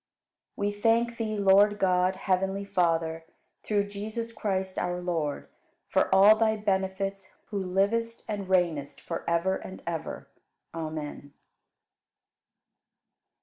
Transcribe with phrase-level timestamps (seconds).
[0.59, 0.65] 59.
[0.65, 3.23] We thank Thee, Lord God, heavenly Father,
[3.61, 5.47] through Jesus Christ, our Lord,
[5.89, 10.27] for all Thy benefits, who livest and reignest forever and ever.
[10.73, 11.33] Amen.